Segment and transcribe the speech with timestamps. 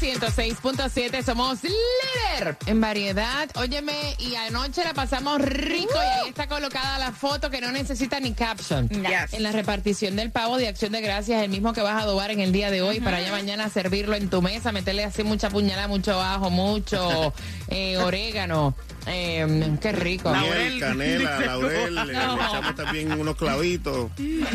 [0.00, 3.48] El nuevo Sol 106.7, somos líder en variedad.
[3.56, 8.18] Óyeme, y anoche la pasamos rico y ahí está colocada la foto que no necesita
[8.20, 8.88] ni caption.
[8.90, 12.30] En la repartición del pavo de acción de gracias, el mismo que vas a adobar
[12.30, 15.50] en el día de hoy para ya mañana servirlo en tu mesa, meterle así mucha
[15.50, 17.34] puñalada, mucho ajo, mucho
[17.68, 18.74] eh, orégano.
[19.06, 20.32] Eh, qué rico.
[20.32, 24.10] Miel, canela, laurel, le echamos también unos clavitos.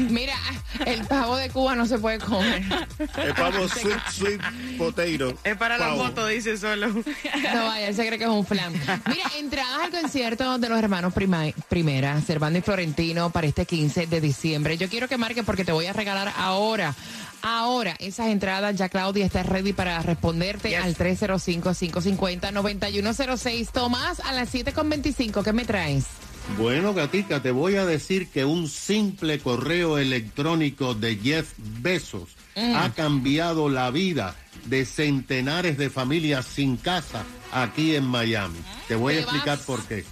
[0.09, 0.35] Mira,
[0.85, 2.63] el pavo de Cuba no se puede comer.
[3.17, 4.41] El pavo sweet, sweet
[4.77, 5.33] potato.
[5.43, 6.03] Es para la Pavo.
[6.05, 6.87] foto, dice solo.
[6.87, 8.71] No vaya, él se cree que es un flan.
[8.73, 14.07] Mira, entradas al concierto de los hermanos Prima- Primera, Servando y Florentino, para este 15
[14.07, 14.77] de diciembre.
[14.77, 16.95] Yo quiero que marques porque te voy a regalar ahora.
[17.41, 20.79] Ahora, esas entradas, ya Claudia está ready para responderte Yes.
[20.83, 23.69] al 305-550-9106.
[23.71, 26.05] Tomás, a las 7.25, ¿qué me traes?
[26.57, 32.89] Bueno, Gatica, te voy a decir que un simple correo electrónico de Jeff Bezos ha
[32.95, 34.33] cambiado la vida
[34.65, 38.59] de centenares de familias sin casa aquí en Miami.
[38.87, 39.65] Te voy a explicar vas.
[39.65, 40.05] por qué.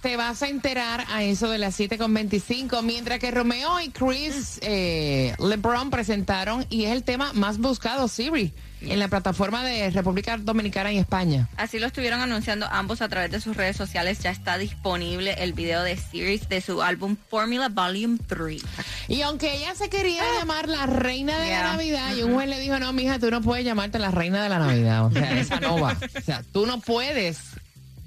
[0.00, 5.34] Te vas a enterar a eso de las 7.25, mientras que Romeo y Chris eh,
[5.38, 10.90] LeBron presentaron y es el tema más buscado, Siri, en la plataforma de República Dominicana
[10.90, 11.50] y España.
[11.58, 14.20] Así lo estuvieron anunciando ambos a través de sus redes sociales.
[14.20, 18.62] Ya está disponible el video de Series de su álbum Formula Volume 3.
[19.08, 21.60] Y aunque ella se quería llamar la reina de la.
[21.72, 24.48] Navidad, y un juez le dijo, no, mija, tú no puedes llamarte la reina de
[24.48, 25.04] la Navidad.
[25.04, 25.94] O sea, esa no va.
[26.16, 27.59] O sea, tú no puedes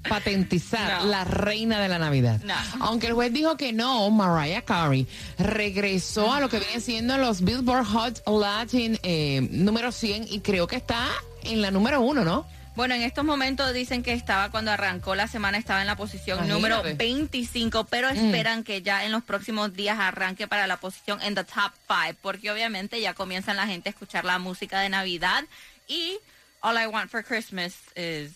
[0.08, 1.08] patentizar No.
[1.10, 2.40] la reina de la Navidad.
[2.44, 2.54] No.
[2.80, 5.06] Aunque el juez dijo que no, Mariah Carey
[5.38, 10.66] regresó a lo que viene siendo los Billboard Hot Latin eh, número 100 y creo
[10.66, 11.08] que está
[11.42, 12.46] en la número uno, ¿no?
[12.76, 16.38] Bueno, en estos momentos dicen que estaba cuando arrancó la semana, estaba en la posición
[16.44, 16.60] Imagínate.
[16.82, 21.36] número 25, pero esperan que ya en los próximos días arranque para la posición en
[21.36, 25.44] the top 5, porque obviamente ya comienzan la gente a escuchar la música de Navidad
[25.86, 26.16] y
[26.62, 28.32] All I Want for Christmas is...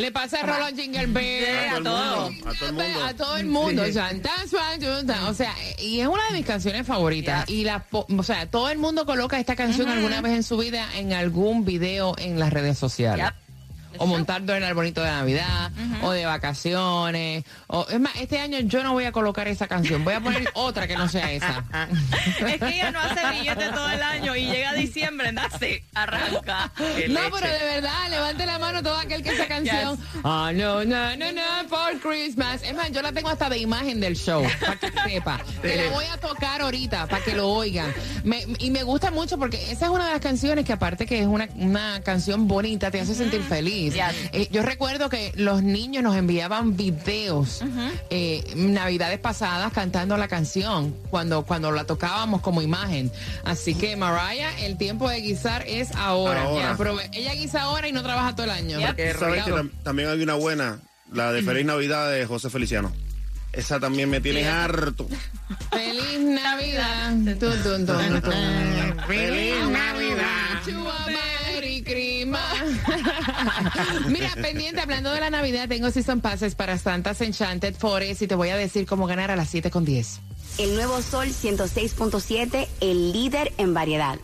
[0.00, 1.68] Le pasa a Jingle Bell.
[1.70, 2.30] a todo.
[2.46, 3.04] A todo el mundo.
[3.04, 3.82] A todo el mundo.
[3.82, 7.48] O sea, that's why you do- o sea, y es una de mis canciones favoritas.
[7.50, 10.86] Y la, o sea, todo el mundo coloca esta canción alguna vez en su vida
[10.96, 13.26] en algún video en las redes sociales.
[14.02, 15.70] O montando en el arbolito de Navidad,
[16.02, 17.44] o de vacaciones.
[17.66, 20.04] O, es más, este año yo no voy a colocar esa canción.
[20.04, 21.64] Voy a poner otra que no sea esa.
[22.46, 26.72] Es que ella no hace billete todo el año y llega diciembre, nace, arranca.
[27.08, 29.98] No, pero de verdad, levante la mano todo aquel que esa canción.
[30.24, 32.62] Ah, no, no, no, no, for Christmas.
[32.62, 35.40] Es más, yo la tengo hasta de imagen del show, para que sepa.
[35.60, 37.92] Que la voy a tocar ahorita, para que lo oigan.
[38.24, 41.20] Me- y me gusta mucho porque esa es una de las canciones que aparte que
[41.20, 43.89] es una, una canción bonita, te hace sentir feliz.
[44.32, 47.62] Eh, yo recuerdo que los niños nos enviaban videos
[48.10, 53.10] eh, navidades pasadas cantando la canción cuando, cuando la tocábamos como imagen.
[53.44, 56.42] Así que Mariah, el tiempo de guisar es ahora.
[56.42, 56.62] Ahora.
[56.62, 58.78] Ya, aprove- ella guisa ahora y no trabaja todo el año.
[59.18, 60.78] ¿Sabes que tam- también hay una buena?
[61.12, 62.92] La de Feliz Navidad de José Feliciano.
[63.52, 65.08] Esa también me tiene harto.
[65.72, 67.12] Feliz Navidad.
[69.08, 70.60] Feliz Navidad.
[71.90, 72.42] To a Merry Christmas.
[74.08, 78.34] Mira, pendiente, hablando de la Navidad, tengo season passes para Santa's Enchanted Forest y te
[78.34, 80.20] voy a decir cómo ganar a las 7 con 10.
[80.58, 84.18] El nuevo Sol 106.7, el líder en variedad.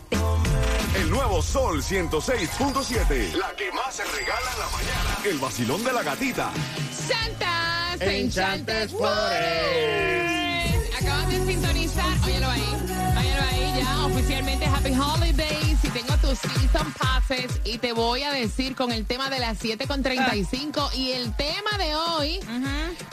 [0.97, 3.33] El nuevo Sol 106.7.
[3.34, 5.18] La que más se regala en la mañana.
[5.24, 6.53] El vacilón de la gatita.
[6.91, 10.36] Santa's Enchanted Enchanted Forest.
[11.01, 12.18] Acabas de sintonizar.
[12.24, 12.63] Óyelo ahí.
[12.84, 13.26] Óyelo ahí
[13.78, 14.05] ya.
[14.07, 15.84] Oficialmente Happy Holidays.
[15.84, 17.61] Y tengo tus season passes.
[17.65, 20.95] Y te voy a decir con el tema de las 7.35.
[20.95, 22.41] Y el tema de hoy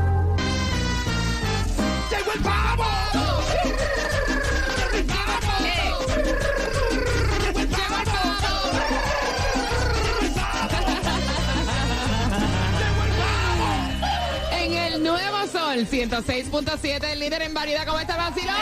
[2.11, 3.46] ¡Llegó el pavo!
[15.77, 18.55] Sol 106.7, el líder en variedad, ¿cómo está vacilón?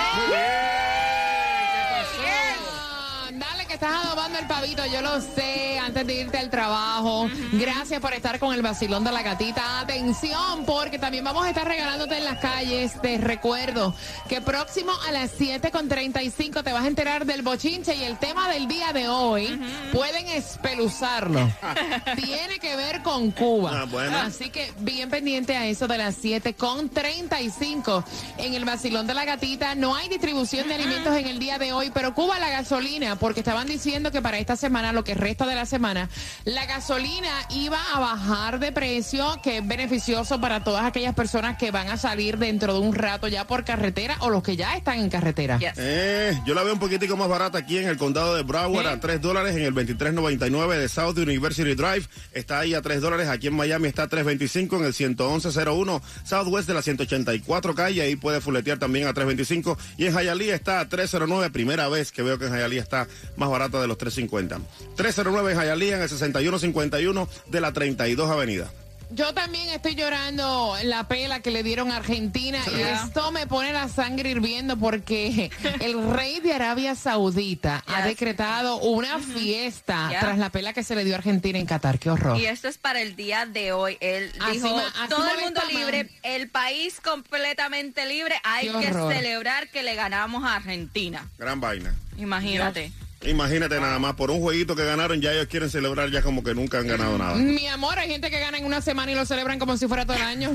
[3.33, 7.29] Dale que estás adobando el pavito, yo lo sé, antes de irte al trabajo.
[7.53, 9.81] Gracias por estar con el vacilón de la gatita.
[9.81, 12.99] Atención, porque también vamos a estar regalándote en las calles.
[13.03, 13.95] Te recuerdo
[14.27, 18.69] que próximo a las 7.35 te vas a enterar del bochinche y el tema del
[18.69, 19.61] día de hoy.
[19.93, 21.53] Pueden espeluzarlo.
[22.17, 23.83] Tiene que ver con Cuba.
[23.83, 24.17] Ah, bueno.
[24.17, 28.03] Así que bien pendiente a eso de las 7.35
[28.39, 29.75] en el vacilón de la gatita.
[29.75, 33.41] No hay distribución de alimentos en el día de hoy, pero Cuba la gasolina, porque
[33.41, 36.09] estaban diciendo que para esta semana, lo que resta de la semana,
[36.45, 41.73] la gasolina iba a bajar de precio, que es beneficioso para todas aquellas personas que
[41.73, 45.01] van a salir dentro de un rato ya por carretera o los que ya están
[45.01, 45.59] en carretera.
[45.59, 45.73] Yes.
[45.77, 48.91] Eh, yo la veo un poquitico más barata aquí en el condado de Broward ¿Eh?
[48.91, 52.07] a 3 dólares en el 2399 de South University Drive.
[52.33, 53.29] Está ahí a 3 dólares.
[53.29, 58.03] Aquí en Miami está a 325 en el 11101 Southwest de la 184 calle.
[58.03, 59.77] Ahí puede fuletear también a 325.
[59.97, 61.51] Y en Hialeah está a 309.
[61.51, 64.59] Primera vez que veo que en Hialeah está más barata de los 350.
[64.97, 68.71] 309 en Hialeah en el 6151 de la 32 Avenida.
[69.11, 73.73] Yo también estoy llorando la pela que le dieron a Argentina y esto me pone
[73.73, 80.21] la sangre hirviendo porque el rey de Arabia Saudita ha decretado una fiesta Yeah.
[80.21, 81.99] tras la pela que se le dio a Argentina en Qatar.
[81.99, 82.39] Qué horror.
[82.41, 83.99] Y esto es para el día de hoy.
[84.01, 88.35] Él Así dijo, ma- así todo el mundo libre, el país completamente libre.
[88.43, 91.29] Hay que celebrar que le ganamos a Argentina.
[91.39, 91.95] Gran vaina.
[92.17, 92.91] Imagínate.
[93.27, 96.55] Imagínate nada más, por un jueguito que ganaron, ya ellos quieren celebrar ya como que
[96.55, 97.35] nunca han ganado nada.
[97.35, 100.05] Mi amor, hay gente que gana en una semana y lo celebran como si fuera
[100.05, 100.51] todo el año.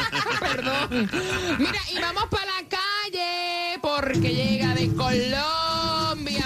[0.40, 1.10] Perdón.
[1.58, 4.88] Mira, y vamos para la calle porque llega de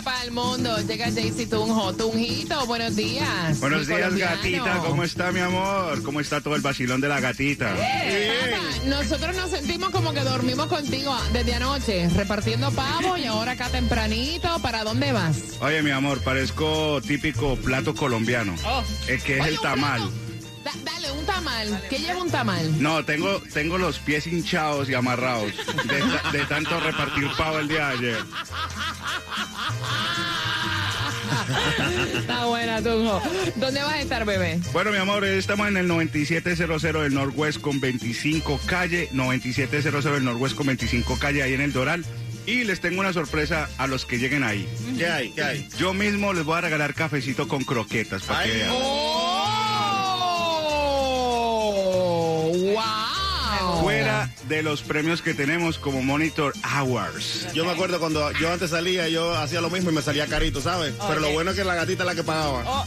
[0.02, 0.76] Para el mundo.
[0.86, 1.92] Llega Jaycee Tunjo.
[1.94, 3.58] Tunjito, buenos días.
[3.60, 4.36] Buenos mi días, colombiano.
[4.36, 4.78] gatita.
[4.86, 6.02] ¿Cómo está, mi amor?
[6.02, 7.70] ¿Cómo está todo el vacilón de la gatita?
[7.70, 13.68] Papá, nosotros nos sentimos como que dormimos contigo desde anoche, repartiendo pavo y ahora acá
[13.70, 14.58] tempranito.
[14.60, 15.36] ¿Para dónde vas?
[15.60, 18.54] Oye, mi amor, parezco típico plato colombiano.
[19.06, 20.02] Es que es Oye, el tamal.
[20.64, 21.82] Da- dale, un tamal.
[21.90, 22.82] ¿Qué lleva un tamal?
[22.82, 25.52] No, tengo, tengo los pies hinchados y amarrados
[26.32, 28.18] de, de tanto repartir pavo el día de ayer.
[32.14, 33.20] Está buena, Tunjo.
[33.56, 34.60] ¿Dónde vas a estar, bebé?
[34.72, 40.54] Bueno, mi amor, estamos en el 9700 del Northwest con 25 calle, 9700 del Northwest
[40.54, 42.04] con 25 calle, ahí en el Doral.
[42.46, 44.68] Y les tengo una sorpresa a los que lleguen ahí.
[44.98, 45.30] ¿Qué hay?
[45.30, 45.68] ¿Qué hay?
[45.78, 48.70] Yo mismo les voy a regalar cafecito con croquetas para que vean.
[48.72, 49.03] ¡Oh!
[54.48, 57.48] De los premios que tenemos como Monitor Hours.
[57.54, 60.60] Yo me acuerdo cuando yo antes salía, yo hacía lo mismo y me salía carito,
[60.60, 60.94] ¿sabes?
[61.08, 62.84] Pero lo bueno es que la gatita es la que pagaba.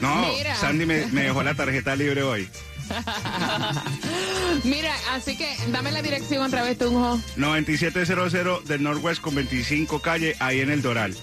[0.00, 0.54] No, Mira.
[0.56, 2.48] Sandy me, me dejó la tarjeta libre hoy.
[4.64, 7.20] Mira, así que dame la dirección otra vez, Tunjo.
[7.36, 11.16] 9700 del Northwest con 25 calle, ahí en el Doral.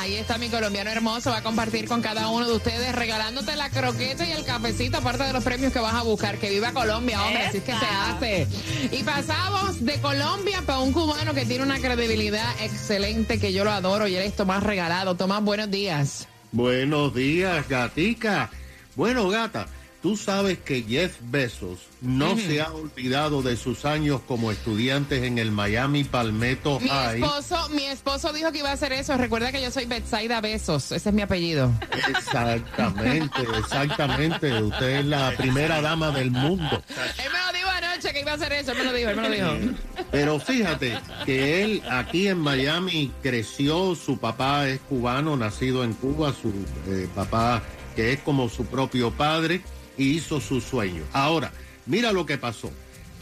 [0.00, 3.68] Ahí está mi colombiano hermoso, va a compartir con cada uno de ustedes, regalándote la
[3.68, 6.38] croqueta y el cafecito, aparte de los premios que vas a buscar.
[6.38, 8.48] Que viva Colombia, hombre, así es que se hace.
[8.92, 13.72] Y pasamos de Colombia para un cubano que tiene una credibilidad excelente, que yo lo
[13.72, 15.16] adoro, y él es Tomás Regalado.
[15.16, 16.26] Tomás, buenos días.
[16.50, 18.48] Buenos días, gatica.
[18.96, 19.66] Bueno, gata,
[20.02, 25.38] tú sabes que Jeff Bezos no se ha olvidado de sus años como estudiantes en
[25.38, 27.22] el Miami Palmetto Mi High.
[27.22, 29.16] esposo, mi esposo dijo que iba a hacer eso.
[29.16, 31.70] Recuerda que yo soy Betsaida Besos, ese es mi apellido.
[32.08, 34.62] Exactamente, exactamente.
[34.62, 36.82] Usted es la primera dama del mundo.
[36.88, 39.16] Él me lo dijo anoche que iba a hacer eso, él me lo dijo, él
[39.16, 39.76] me lo dijo.
[40.10, 46.32] Pero fíjate que él aquí en Miami creció, su papá es cubano, nacido en Cuba,
[46.32, 46.48] su
[46.88, 47.62] eh, papá
[47.94, 49.62] que es como su propio padre,
[49.96, 51.02] y hizo su sueño.
[51.12, 51.52] Ahora,
[51.86, 52.70] mira lo que pasó.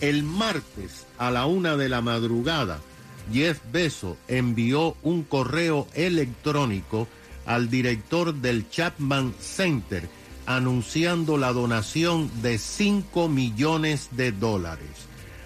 [0.00, 2.80] El martes a la una de la madrugada,
[3.32, 7.08] Jeff Bezos envió un correo electrónico
[7.46, 10.08] al director del Chapman Center
[10.46, 14.88] anunciando la donación de 5 millones de dólares.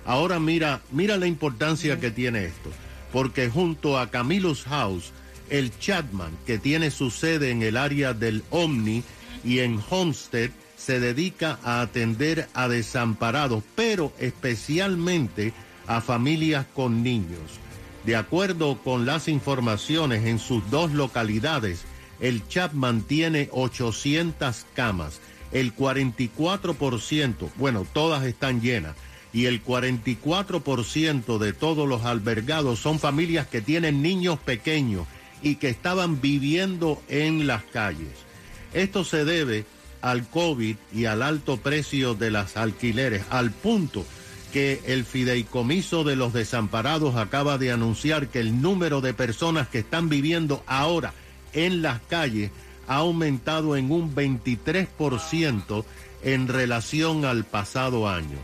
[0.05, 2.71] Ahora mira, mira la importancia que tiene esto,
[3.13, 5.13] porque junto a Camillus House,
[5.51, 9.03] el Chapman, que tiene su sede en el área del Omni
[9.45, 10.51] y en Homestead,
[10.85, 15.53] se dedica a atender a desamparados, pero especialmente
[15.87, 17.61] a familias con niños.
[18.05, 21.85] De acuerdo con las informaciones en sus dos localidades,
[22.19, 25.21] el Chapman tiene 800 camas.
[25.53, 28.97] El 44%, bueno, todas están llenas,
[29.33, 35.07] y el 44% de todos los albergados son familias que tienen niños pequeños
[35.43, 38.11] y que estaban viviendo en las calles.
[38.75, 39.65] Esto se debe
[40.03, 44.05] al COVID y al alto precio de las alquileres, al punto
[44.53, 49.79] que el fideicomiso de los desamparados acaba de anunciar que el número de personas que
[49.79, 51.15] están viviendo ahora
[51.55, 52.51] en las calles
[52.87, 55.85] ha aumentado en un 23%
[56.23, 58.39] en relación al pasado año.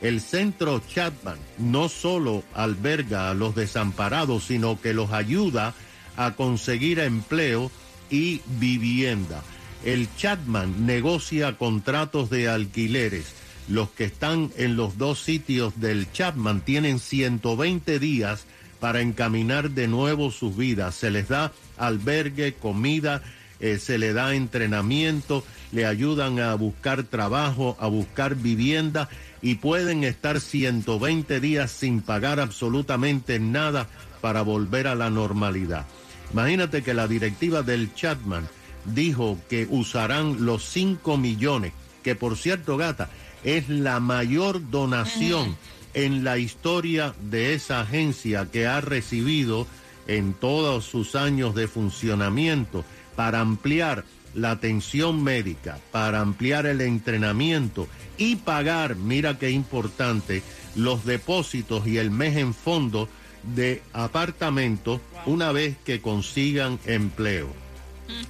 [0.00, 5.74] El centro Chapman no solo alberga a los desamparados, sino que los ayuda
[6.16, 7.70] a conseguir empleo
[8.10, 9.42] y vivienda.
[9.84, 13.34] El Chapman negocia contratos de alquileres.
[13.68, 18.44] Los que están en los dos sitios del Chapman tienen 120 días
[18.78, 20.94] para encaminar de nuevo sus vidas.
[20.94, 23.22] Se les da albergue, comida,
[23.58, 29.08] eh, se le da entrenamiento, le ayudan a buscar trabajo, a buscar vivienda
[29.40, 33.88] y pueden estar 120 días sin pagar absolutamente nada
[34.20, 35.86] para volver a la normalidad.
[36.32, 38.48] Imagínate que la directiva del Chatman
[38.84, 41.72] dijo que usarán los 5 millones,
[42.02, 43.10] que por cierto, gata,
[43.44, 45.56] es la mayor donación
[45.94, 49.66] en la historia de esa agencia que ha recibido
[50.06, 52.84] en todos sus años de funcionamiento
[53.14, 57.86] para ampliar la atención médica, para ampliar el entrenamiento
[58.16, 60.42] y pagar, mira qué importante,
[60.74, 63.08] los depósitos y el mes en fondo
[63.54, 67.48] de apartamentos una vez que consigan empleo.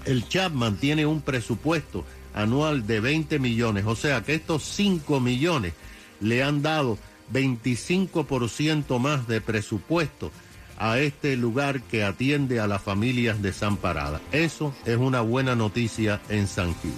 [0.05, 5.75] El Chapman tiene un presupuesto anual de 20 millones, o sea que estos 5 millones
[6.21, 6.99] le han dado
[7.33, 10.31] 25% más de presupuesto
[10.79, 14.21] a este lugar que atiende a las familias desamparadas.
[14.33, 16.93] Eso es una buena noticia en San Gil.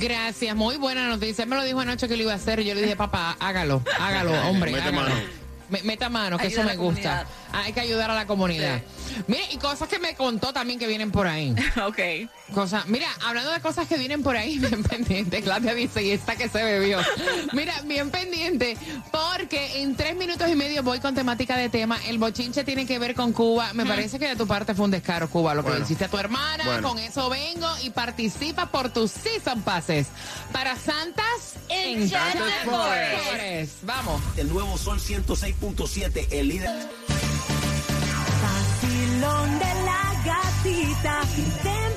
[0.00, 1.44] Gracias, muy buena noticia.
[1.44, 3.36] Él me lo dijo anoche que lo iba a hacer y yo le dije, papá,
[3.38, 4.72] hágalo, hágalo, hombre.
[4.72, 5.14] Mete hágalo.
[5.68, 7.26] Meta mano, que Ayuda eso me gusta.
[7.52, 8.80] Ah, Hay que ayudar a la comunidad.
[9.26, 11.54] Mire, y cosas que me contó también que vienen por ahí.
[11.86, 12.28] ok.
[12.54, 16.36] Cosas, mira, hablando de cosas que vienen por ahí, bien pendiente, Claudia dice, y esta
[16.36, 16.98] que se bebió.
[17.52, 18.76] Mira, bien pendiente,
[19.12, 21.98] porque en tres minutos y medio voy con temática de tema.
[22.06, 23.72] El bochinche tiene que ver con Cuba.
[23.74, 25.78] Me parece que de tu parte fue un descaro, Cuba, lo que Bueno.
[25.80, 26.64] le hiciste a tu hermana.
[26.64, 26.88] Bueno.
[26.88, 30.06] Con eso vengo y participa por tus season passes
[30.52, 31.54] para Santas
[32.64, 32.64] Forest.
[32.64, 33.72] Forest.
[33.82, 34.22] Vamos.
[34.36, 34.98] El nuevo Sol
[35.60, 36.70] 106.7, el líder.
[38.42, 41.22] Vacilón de la gatita,
[41.62, 41.87] tempranito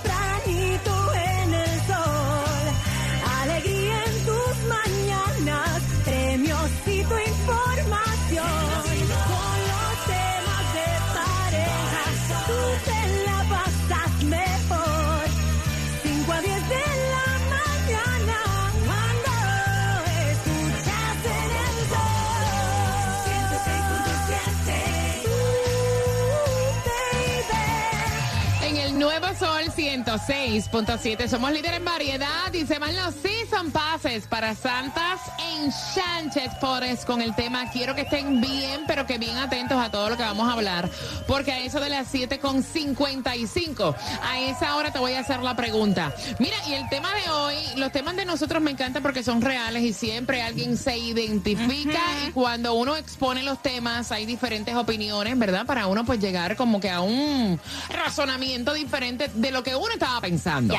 [30.11, 31.29] 106.7.
[31.29, 37.21] Somos líderes en variedad y se van los season passes para Santas Enchanted Forest con
[37.21, 40.49] el tema Quiero que estén bien, pero que bien atentos a todo lo que vamos
[40.49, 40.89] a hablar.
[41.27, 46.13] Porque a eso de las 7.55, a esa hora te voy a hacer la pregunta.
[46.39, 49.81] Mira, y el tema de hoy, los temas de nosotros me encantan porque son reales
[49.83, 55.65] y siempre alguien se identifica y cuando uno expone los temas hay diferentes opiniones, ¿verdad?
[55.65, 60.21] Para uno pues llegar como que a un razonamiento diferente de lo que uno estaba
[60.21, 60.75] pensando.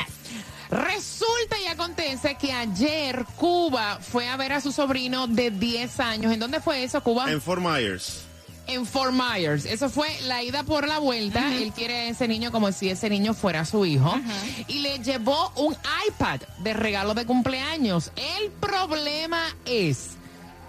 [0.69, 6.33] Resulta y acontece que ayer Cuba fue a ver a su sobrino de 10 años.
[6.33, 7.31] ¿En dónde fue eso, Cuba?
[7.31, 8.25] En Fort Myers.
[8.67, 9.65] En Fort Myers.
[9.65, 11.55] Eso fue la ida por la vuelta.
[11.55, 14.13] Él quiere a ese niño como si ese niño fuera su hijo.
[14.67, 15.73] Y le llevó un
[16.07, 18.11] iPad de regalo de cumpleaños.
[18.17, 20.17] El problema es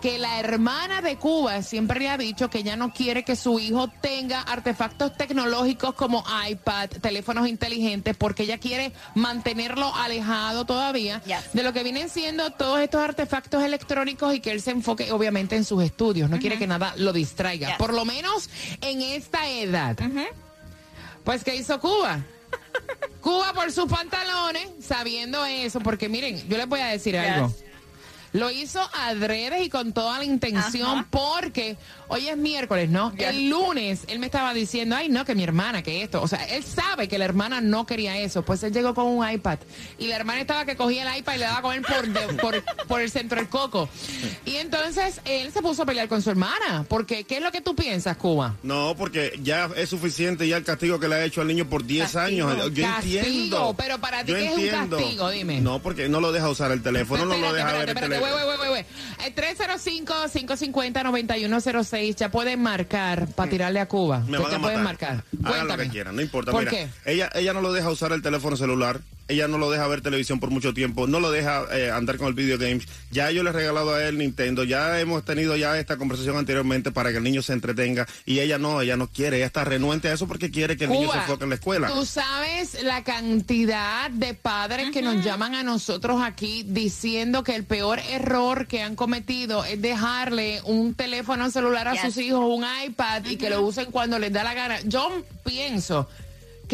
[0.04, 3.58] que la hermana de Cuba siempre le ha dicho que ella no quiere que su
[3.58, 11.23] hijo tenga artefactos tecnológicos como iPad, teléfonos inteligentes, porque ella quiere mantenerlo alejado todavía
[11.54, 15.56] de lo que vienen siendo todos estos artefactos electrónicos y que él se enfoque obviamente
[15.56, 16.28] en sus estudios.
[16.28, 18.50] No quiere que nada lo distraiga, por lo menos
[18.82, 19.96] en esta edad.
[21.25, 22.20] Pues, ¿qué hizo Cuba?
[23.23, 27.50] Cuba por sus pantalones, sabiendo eso, porque miren, yo les voy a decir algo.
[28.34, 31.76] Lo hizo adrede y con toda la intención porque
[32.08, 33.12] hoy es miércoles, ¿no?
[33.16, 36.20] El lunes él me estaba diciendo, ay, no, que mi hermana, que esto.
[36.20, 38.42] O sea, él sabe que la hermana no quería eso.
[38.44, 39.60] Pues él llegó con un iPad
[39.98, 42.34] y la hermana estaba que cogía el iPad y le daba con él por, de-
[42.42, 43.88] por, por el centro del coco.
[44.44, 46.84] Y entonces él se puso a pelear con su hermana.
[46.88, 48.56] Porque, ¿qué es lo que tú piensas, Cuba?
[48.64, 51.84] No, porque ya es suficiente ya el castigo que le ha hecho al niño por
[51.84, 52.52] 10 años.
[52.74, 53.74] Yo Castigo, entiendo.
[53.78, 55.30] pero para ti, ¿qué es un castigo?
[55.30, 55.60] Dime.
[55.60, 58.10] No, porque no lo deja usar el teléfono, no lo Espérate, deja ver espérate, el
[58.10, 58.24] teléfono.
[58.33, 58.85] Güey, güey, güey, güey.
[59.26, 62.14] Eh, 305-550-9106.
[62.16, 64.21] Ya pueden marcar para tirarle a Cuba.
[64.21, 64.85] Me Ya van a pueden matar.
[64.85, 65.11] marcar.
[65.11, 65.83] Hagan lo Cuéntame.
[65.85, 66.50] que quieran, no importa.
[66.52, 66.88] ¿Por Mira, qué?
[67.04, 69.00] Ella, ella no lo deja usar el teléfono celular.
[69.26, 72.28] Ella no lo deja ver televisión por mucho tiempo, no lo deja eh, andar con
[72.28, 72.87] el video games.
[73.10, 76.93] Ya yo le he regalado a él Nintendo, ya hemos tenido ya esta conversación anteriormente
[76.93, 80.08] para que el niño se entretenga y ella no, ella no quiere, ella está renuente
[80.08, 81.89] a eso porque quiere que el niño se enfoque en la escuela.
[81.89, 87.65] Tú sabes la cantidad de padres que nos llaman a nosotros aquí diciendo que el
[87.65, 92.02] peor error que han cometido es dejarle un teléfono celular a Yes.
[92.02, 94.80] sus hijos, un iPad y que lo usen cuando les da la gana.
[94.82, 96.08] Yo pienso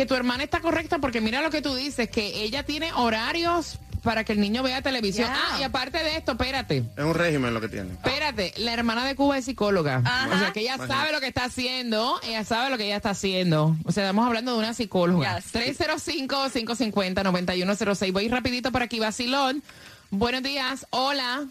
[0.00, 3.78] que tu hermana está correcta porque mira lo que tú dices, que ella tiene horarios
[4.02, 5.28] para que el niño vea televisión.
[5.28, 5.38] Yeah.
[5.38, 6.84] Ah, y aparte de esto, espérate.
[6.96, 7.92] Es un régimen lo que tiene.
[7.92, 10.00] Espérate, la hermana de Cuba es psicóloga.
[10.02, 10.34] Ajá.
[10.34, 13.10] O sea, que ella sabe lo que está haciendo, ella sabe lo que ella está
[13.10, 13.76] haciendo.
[13.84, 15.36] O sea, estamos hablando de una psicóloga.
[15.36, 15.52] Yes.
[15.52, 18.12] 305-550-9106.
[18.14, 19.62] Voy rapidito por aquí, Basilón.
[20.08, 21.46] Buenos días, hola.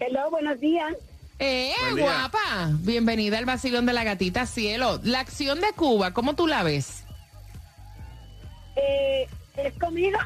[0.00, 0.96] Hello, buenos días.
[1.38, 2.04] Eh, Buen día.
[2.04, 2.70] guapa.
[2.80, 5.00] Bienvenida al Basilón de la Gatita Cielo.
[5.04, 7.04] La acción de Cuba, ¿cómo tú la ves?
[8.76, 10.18] Eh, ¿Es conmigo?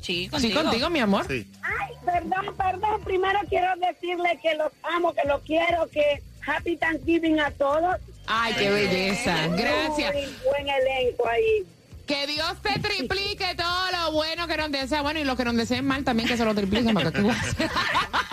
[0.00, 1.26] Sí, Sí, contigo, mi amor.
[1.28, 1.50] Sí.
[1.62, 3.02] Ay, perdón, perdón.
[3.04, 7.96] Primero quiero decirle que los amo, que los quiero, que Happy Thanksgiving a todos.
[8.26, 9.46] Ay, qué belleza.
[9.48, 10.14] Gracias.
[10.14, 11.66] Muy buen elenco ahí.
[12.06, 15.00] Que Dios te triplique todo lo bueno que nos desea.
[15.00, 16.92] Bueno, y los que nos deseen mal también que se lo tripliquen.
[16.92, 17.54] Porque tú vas a-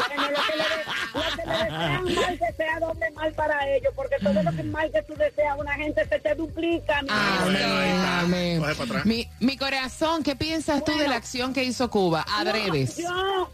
[0.08, 3.70] Bueno, lo que le, de- lo que le desean mal, que sea doble mal para
[3.76, 7.02] ellos, porque todo lo que mal que tú deseas, una gente se te duplica.
[7.02, 8.20] mi Amén, está.
[8.22, 8.60] amén.
[8.60, 9.06] Coge para atrás.
[9.06, 12.26] Mi, mi corazón, ¿qué piensas tú de la acción que hizo Cuba?
[12.38, 13.00] Adredes.
[13.00, 13.50] No,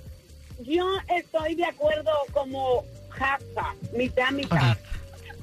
[0.60, 4.78] yo, yo estoy de acuerdo como Jaffa, mitad, mitad.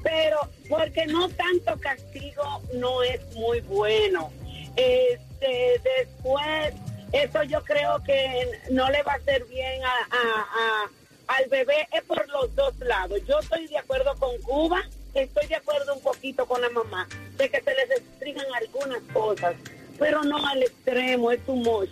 [0.03, 0.37] Pero
[0.69, 4.31] porque no tanto castigo no es muy bueno.
[4.75, 6.73] Este, después,
[7.11, 10.41] eso yo creo que no le va a hacer bien a, a-
[10.83, 10.89] a-
[11.27, 13.19] al bebé, es por los dos lados.
[13.27, 14.81] Yo estoy de acuerdo con Cuba,
[15.13, 17.07] estoy de acuerdo un poquito con la mamá,
[17.37, 19.55] de que se les restringan algunas cosas,
[19.97, 21.89] pero no al extremo, es too much.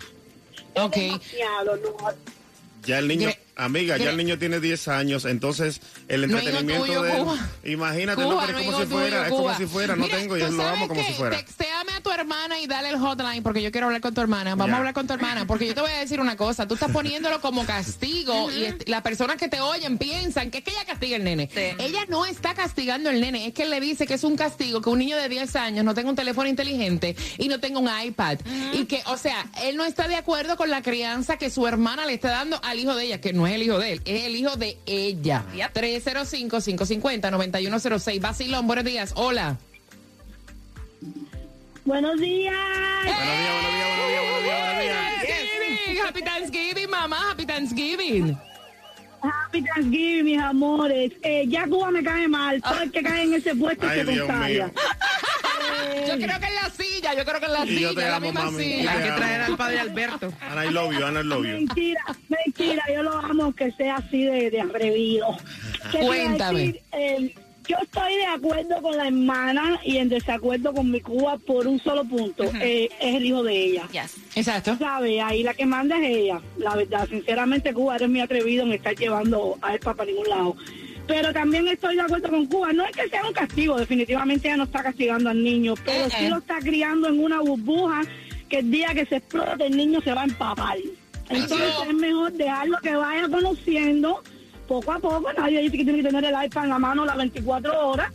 [0.76, 0.96] Es Ok.
[0.96, 1.96] demasiado, no.
[2.86, 7.02] Ya el niño, amiga, ya el niño tiene 10 años, entonces el No entretenimiento tuyo,
[7.04, 7.50] de él, Cuba.
[7.64, 9.58] imagínate, Cuba, no, pero no es como si fuera, tuyo, es como Cuba.
[9.58, 11.38] si fuera, no Mira, tengo y ¿tú lo amo como si fuera.
[12.14, 14.56] Hermana y dale el hotline porque yo quiero hablar con tu hermana.
[14.56, 16.68] Vamos a hablar con tu hermana porque yo te voy a decir una cosa.
[16.68, 20.72] Tú estás poniéndolo como castigo y las personas que te oyen piensan que es que
[20.72, 21.50] ella castiga al nene.
[21.54, 21.62] Sí.
[21.80, 23.48] Ella no está castigando al nene.
[23.48, 25.86] Es que él le dice que es un castigo que un niño de 10 años
[25.86, 28.40] no tenga un teléfono inteligente y no tenga un iPad.
[28.74, 32.06] Y que, o sea, él no está de acuerdo con la crianza que su hermana
[32.06, 34.26] le está dando al hijo de ella, que no es el hijo de él, es
[34.26, 35.46] el hijo de ella.
[35.56, 35.74] Yep.
[35.74, 38.22] 305-550-9106.
[38.22, 39.14] Basilón, buenos días.
[39.16, 39.58] Hola.
[41.86, 42.56] Buenos días.
[43.04, 44.98] Buenos días, buenos días, buenos días, buenos días, buenos días.
[45.24, 46.02] Thanksgiving.
[46.06, 47.32] Happy Thanksgiving, mamá.
[47.32, 48.38] Happy Thanksgiving.
[49.22, 51.12] Happy Thanksgiving, mis amores.
[51.24, 52.62] Eh, ya Cuba me cae mal.
[52.62, 54.66] Todo el que cae en ese puesto Ay, se Dios contagia.
[54.68, 54.74] mío.
[56.08, 57.14] Yo creo que es la silla.
[57.16, 58.64] yo creo que en la Y yo silla, te la amo, misma mami.
[58.64, 58.92] silla.
[58.92, 60.34] Hay que traer al padre Alberto.
[60.42, 61.52] Ana, I love you, Ana, I love you.
[61.54, 65.38] Mentira, mentira, yo lo amo que sea así de, de atrevido.
[65.92, 66.60] ¿Qué te iba a Cuéntame.
[66.60, 66.82] decir?
[66.94, 67.36] Eh,
[67.68, 71.80] yo estoy de acuerdo con la hermana y en desacuerdo con mi Cuba por un
[71.80, 72.44] solo punto.
[72.62, 73.84] Eh, es el hijo de ella.
[74.36, 74.78] Exacto.
[74.78, 75.22] ¿Sabe?
[75.22, 76.42] Ahí la que manda es ella.
[76.58, 80.56] La verdad, sinceramente, Cuba eres muy atrevido en estar llevando a él para ningún lado.
[81.08, 82.74] Pero también estoy de acuerdo con Cuba.
[82.74, 86.28] No es que sea un castigo, definitivamente ella no está castigando al niño, pero sí
[86.30, 88.02] lo está criando en una burbuja
[88.50, 90.78] que el día que se explote el niño se va a empapar.
[91.30, 94.24] Entonces es mejor dejarlo que vaya conociendo
[94.68, 95.32] poco a poco.
[95.34, 98.12] Nadie dice que tiene que tener el iPad en la mano las 24 horas,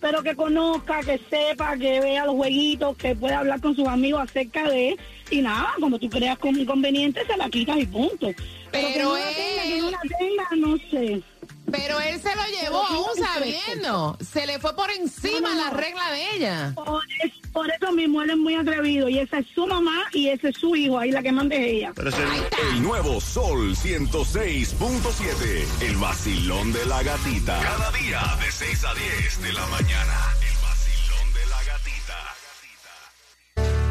[0.00, 4.22] pero que conozca, que sepa, que vea los jueguitos, que pueda hablar con sus amigos
[4.22, 4.96] acerca de...
[5.30, 8.28] Y nada, cuando tú creas con inconveniente se la quitas y punto.
[8.70, 11.22] Pero, que no la tenga, que no la tenga, no sé.
[11.70, 14.18] Pero él se lo llevó aún sabiendo.
[14.20, 16.72] Se le fue por encima No, no, la regla de ella.
[16.74, 20.28] Por, es- por eso mismo él es muy atrevido y esa es su mamá y
[20.28, 21.92] ese es su hijo, ahí la que manda es ella.
[21.96, 25.66] Ese- El nuevo Sol 106.7.
[25.86, 27.60] El vacilón de la gatita.
[27.60, 30.14] Cada día de 6 a 10 de la mañana.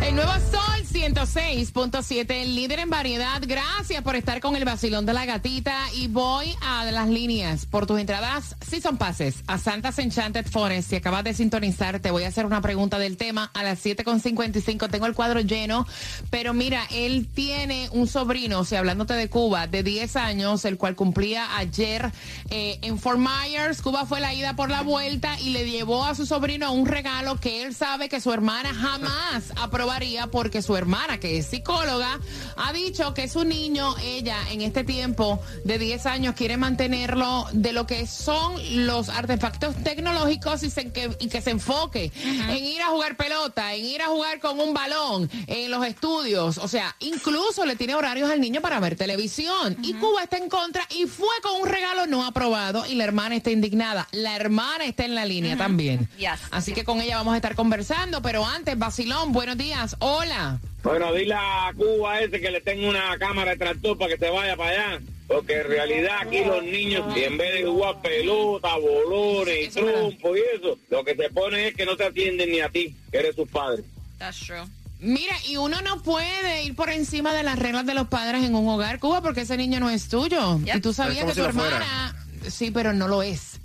[0.02, 3.42] El nuevo Sol 106.7, el líder en variedad.
[3.46, 5.76] Gracias por estar con el vacilón de la gatita.
[5.96, 8.56] Y voy a las líneas por tus entradas.
[8.68, 10.90] Si son pases a Santa's Enchanted Forest.
[10.90, 13.52] Si acabas de sintonizar, te voy a hacer una pregunta del tema.
[13.54, 15.88] A las 7.55 tengo el cuadro lleno.
[16.30, 20.78] Pero mira, él tiene un sobrino, o sea, hablándote de Cuba, de 10 años, el
[20.78, 22.12] cual cumplía ayer
[22.50, 23.82] eh, en Fort Myers.
[23.82, 27.40] Cuba fue la ida por la vuelta y le llevó a su sobrino un regalo
[27.40, 29.52] que él sabe que su hermana jamás
[30.32, 32.19] porque su hermana, que es psicóloga,
[32.56, 37.73] ha dicho que su niño, ella en este tiempo de 10 años quiere mantenerlo de
[37.73, 38.54] lo que son
[38.86, 43.73] los artefactos tecnológicos y, se- que, y que se enfoque en ir a jugar pelota,
[43.73, 46.58] en ir a jugar con un balón, en los estudios.
[46.58, 49.77] O sea, incluso le tiene horarios al niño para ver televisión.
[49.84, 53.36] Y Cuba está en contra y fue con un regalo no aprobado y la hermana
[53.36, 54.08] está indignada.
[54.12, 56.10] La hermana está en la línea también.
[56.17, 56.39] Yes.
[56.51, 59.81] Así que con ella vamos a estar conversando, pero antes, Basilón, buenos días.
[60.00, 60.60] Hola.
[60.84, 64.30] Bueno, dile a Cuba ese que le tenga una cámara de tractor para que se
[64.30, 65.02] vaya para allá.
[65.28, 70.36] Porque en realidad aquí los niños, si en vez de jugar pelota, bolones y trompo
[70.36, 73.20] y eso, lo que se pone es que no te atienden ni a ti, que
[73.20, 73.84] eres su padre.
[74.17, 74.63] That's true.
[75.00, 78.54] Mira, y uno no puede ir por encima de las reglas de los padres en
[78.54, 80.60] un hogar, Cuba, porque ese niño no es tuyo.
[80.60, 80.76] Yep.
[80.76, 82.15] Y tú sabías que tu si hermana,
[82.48, 83.60] sí, pero no lo es.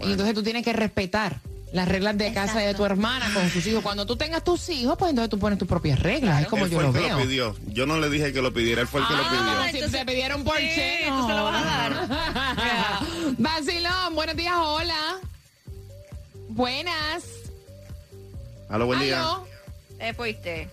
[0.00, 1.40] Y entonces tú tienes que respetar
[1.72, 3.82] las reglas de casa de tu hermana con sus hijos.
[3.82, 6.42] Cuando tú tengas tus hijos, pues entonces tú pones tus propias reglas.
[6.42, 7.16] Es como él yo fue lo el que veo.
[7.18, 7.56] lo pidió.
[7.68, 9.86] Yo no le dije que lo pidiera, él fue el que lo Ah, pidió.
[9.86, 12.08] si te pidieron por sí, che, tú se lo vas a dar.
[13.38, 15.16] Vacilón, buenos días, hola.
[16.48, 17.24] Buenas.
[18.68, 19.20] Aló, buen día.
[19.20, 19.46] Aló.
[19.98, 20.68] Te fuiste.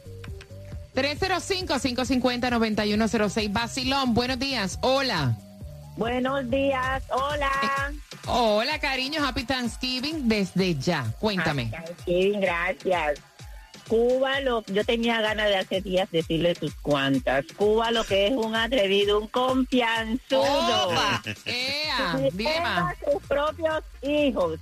[0.95, 3.51] 305-550-9106.
[3.53, 4.77] Vacilón, buenos días.
[4.81, 5.37] Hola.
[5.99, 7.51] Buenos días, hola.
[8.25, 9.21] Hola, cariño.
[9.25, 11.03] Happy Thanksgiving desde ya.
[11.19, 11.69] Cuéntame.
[12.05, 13.19] Sí, gracias.
[13.89, 17.43] Cuba, lo, yo tenía ganas de hace días decirle sus cuantas.
[17.57, 20.87] Cuba lo que es un atrevido, un confianzudo.
[20.89, 21.21] Opa.
[21.45, 22.95] Ea, Que más.
[23.03, 24.57] sus propios hijos.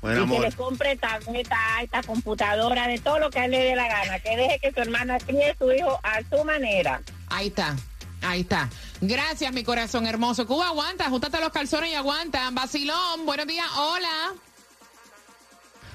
[0.00, 0.40] Buen y que amor.
[0.40, 4.20] le compre tableta, esta computadora, de todo lo que a él le dé la gana.
[4.20, 7.02] Que deje que su hermana críe su hijo a su manera.
[7.28, 7.76] Ahí está.
[8.22, 8.68] Ahí está.
[9.00, 10.46] Gracias, mi corazón hermoso.
[10.46, 11.06] Cuba, aguanta.
[11.06, 12.50] Ajustate los calzones y aguanta.
[12.50, 13.66] Vacilón, buenos días.
[13.76, 14.34] Hola.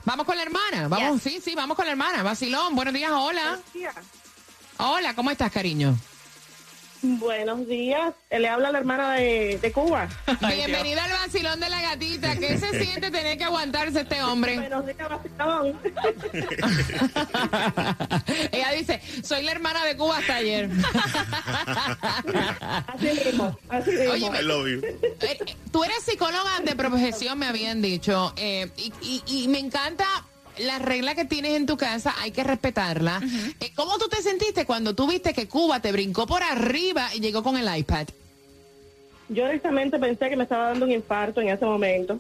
[0.05, 0.87] Vamos con la hermana.
[0.87, 2.23] Vamos, sí, sí, vamos con la hermana.
[2.23, 3.11] Vacilón, buenos días.
[3.11, 3.59] Hola.
[4.77, 5.97] Hola, ¿cómo estás, cariño?
[7.05, 8.13] Buenos días.
[8.31, 10.07] Le habla la hermana de, de Cuba.
[10.55, 12.33] Bienvenida al vacilón de la gatita.
[12.37, 14.57] ¿Qué se siente tener que aguantarse este hombre?
[14.57, 15.77] Buenos días, vacilón.
[18.53, 20.69] Ella dice, soy la hermana de Cuba hasta ayer.
[22.87, 24.11] Así mismo, así mismo.
[24.13, 24.79] Oye, I love you.
[24.85, 29.59] Eh, eh, Tú eres psicóloga de profesión, me habían dicho, eh, y, y- y me
[29.59, 30.05] encanta
[30.59, 33.21] la regla que tienes en tu casa, hay que respetarla.
[33.59, 37.19] Eh, ¿Cómo tú te sentiste cuando tú viste que Cuba te brincó por arriba y
[37.19, 38.07] llegó con el iPad?
[39.29, 42.19] Yo honestamente pensé que me estaba dando un infarto en ese momento.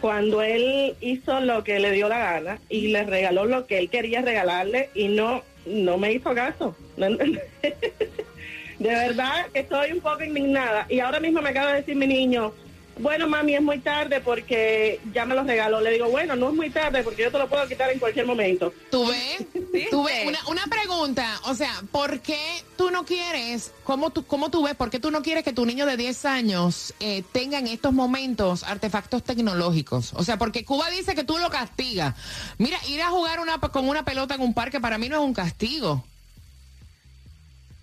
[0.00, 3.90] Cuando él hizo lo que le dio la gana y le regaló lo que él
[3.90, 6.74] quería regalarle y no, no me hizo caso.
[6.96, 10.86] De verdad que estoy un poco indignada.
[10.88, 12.54] Y ahora mismo me acaba de decir mi niño,
[13.00, 15.80] bueno, mami, es muy tarde porque ya me lo regaló.
[15.80, 18.26] Le digo, bueno, no es muy tarde porque yo te lo puedo quitar en cualquier
[18.26, 18.72] momento.
[18.90, 19.46] ¿Tú ves?
[19.90, 20.26] ¿Tú ves?
[20.26, 22.38] Una, una pregunta, o sea, ¿por qué
[22.76, 25.66] tú no quieres, cómo tú, cómo tú ves, por qué tú no quieres que tu
[25.66, 30.12] niño de 10 años eh, tenga en estos momentos artefactos tecnológicos?
[30.14, 32.14] O sea, porque Cuba dice que tú lo castigas.
[32.58, 35.22] Mira, ir a jugar una, con una pelota en un parque para mí no es
[35.22, 36.04] un castigo.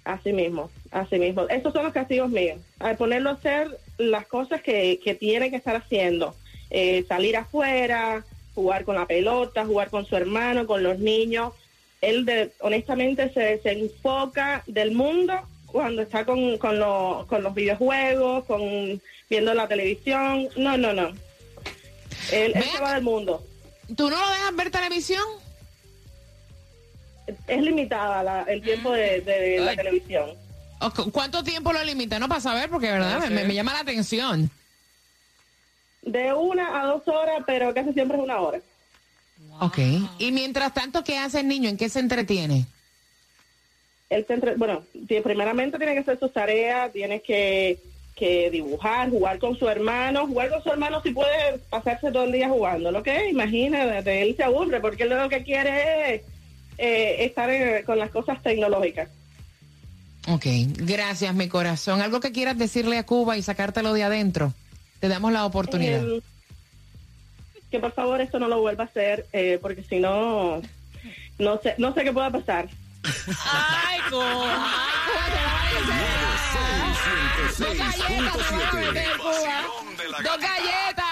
[0.08, 1.48] Así mismo, así mismo.
[1.50, 2.60] Esos son los castigos míos.
[2.80, 6.34] Al ponerlo a hacer las cosas que, que tiene que estar haciendo.
[6.70, 8.24] Eh, salir afuera,
[8.56, 11.52] jugar con la pelota, jugar con su hermano, con los niños.
[12.02, 15.34] Él de, honestamente se, se enfoca del mundo
[15.66, 20.48] cuando está con, con, lo- con los videojuegos, con viendo la televisión.
[20.56, 21.10] No, no, no.
[22.32, 23.44] Él, él se va del mundo.
[23.96, 25.24] ¿Tú no lo dejas ver televisión?
[27.48, 30.32] Es limitada la- el tiempo de, de la televisión.
[30.80, 32.20] ¿O cu- ¿Cuánto tiempo lo limita?
[32.20, 34.50] No para saber, porque verdad me, me llama la atención.
[36.04, 38.60] De una a dos horas, pero casi siempre es una hora.
[39.60, 39.78] Ok.
[40.20, 41.70] Y mientras tanto, ¿qué hace el niño?
[41.70, 42.66] ¿En qué se entretiene?
[44.10, 44.84] Él se entre- bueno,
[45.24, 47.78] primeramente tiene que hacer sus tareas, tiene que,
[48.16, 52.32] que dibujar, jugar con su hermano, jugar con su hermano si puede pasarse todo el
[52.32, 53.30] día jugando, ¿lo que?
[53.30, 56.22] Imagínate, él se aburre porque él lo que quiere es
[56.78, 59.10] eh, estar eh, con las cosas tecnológicas.
[60.28, 60.46] Ok.
[60.78, 62.02] Gracias, mi corazón.
[62.02, 64.54] ¿Algo que quieras decirle a Cuba y sacártelo de adentro?
[65.00, 66.04] Te damos la oportunidad.
[66.04, 66.22] Eh,
[67.72, 70.62] que por favor esto no lo vuelva a hacer, eh, porque si no,
[71.38, 72.68] no sé, no sé qué pueda pasar.
[73.04, 74.88] Ay, Cuba.
[77.58, 79.66] Dos galletas, te voy a meter, Cuba.
[80.24, 81.07] Dos galletas.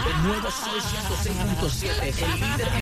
[0.00, 2.70] El nuevo Sol 106.7, el líder